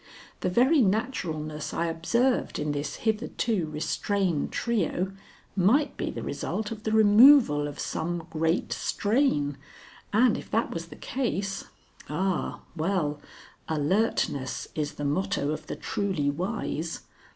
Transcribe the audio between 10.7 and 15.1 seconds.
was the case Ah, well, alertness is the